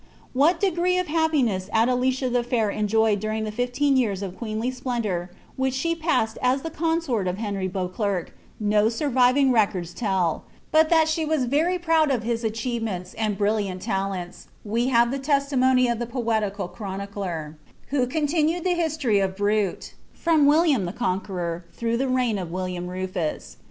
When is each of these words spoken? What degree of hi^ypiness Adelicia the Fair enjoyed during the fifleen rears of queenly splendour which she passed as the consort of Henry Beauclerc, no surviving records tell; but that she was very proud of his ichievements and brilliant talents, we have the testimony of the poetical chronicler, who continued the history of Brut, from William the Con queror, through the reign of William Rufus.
What 0.33 0.59
degree 0.59 0.97
of 0.97 1.05
hi^ypiness 1.09 1.69
Adelicia 1.71 2.27
the 2.33 2.41
Fair 2.41 2.71
enjoyed 2.71 3.19
during 3.19 3.43
the 3.43 3.51
fifleen 3.51 3.95
rears 3.99 4.23
of 4.23 4.35
queenly 4.35 4.71
splendour 4.71 5.29
which 5.57 5.75
she 5.75 5.93
passed 5.93 6.39
as 6.41 6.63
the 6.63 6.71
consort 6.71 7.27
of 7.27 7.37
Henry 7.37 7.67
Beauclerc, 7.67 8.35
no 8.59 8.89
surviving 8.89 9.51
records 9.51 9.93
tell; 9.93 10.43
but 10.71 10.89
that 10.89 11.07
she 11.07 11.23
was 11.23 11.45
very 11.45 11.77
proud 11.77 12.09
of 12.09 12.23
his 12.23 12.43
ichievements 12.43 13.13
and 13.15 13.37
brilliant 13.37 13.83
talents, 13.83 14.47
we 14.65 14.87
have 14.87 15.11
the 15.11 15.19
testimony 15.19 15.87
of 15.87 15.99
the 15.99 16.07
poetical 16.07 16.67
chronicler, 16.67 17.55
who 17.89 18.07
continued 18.07 18.63
the 18.63 18.73
history 18.73 19.19
of 19.19 19.37
Brut, 19.37 19.93
from 20.13 20.47
William 20.47 20.85
the 20.85 20.93
Con 20.93 21.21
queror, 21.21 21.61
through 21.73 21.97
the 21.97 22.07
reign 22.09 22.39
of 22.39 22.49
William 22.49 22.87
Rufus. 22.87 23.57